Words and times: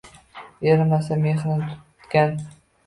Erinmasdan 0.71 1.23
mexrini 1.27 1.71
tutgan 1.77 2.37